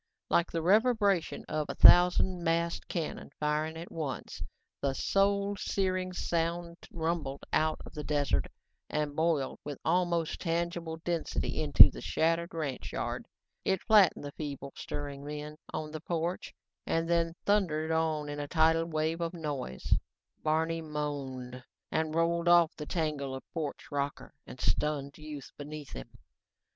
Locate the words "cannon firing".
2.87-3.77